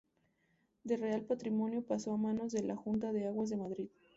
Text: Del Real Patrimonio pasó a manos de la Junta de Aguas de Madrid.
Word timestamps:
Del 0.83 0.99
Real 0.99 1.25
Patrimonio 1.25 1.83
pasó 1.85 2.11
a 2.11 2.17
manos 2.17 2.51
de 2.53 2.63
la 2.63 2.75
Junta 2.75 3.11
de 3.13 3.27
Aguas 3.27 3.51
de 3.51 3.57
Madrid. 3.57 3.89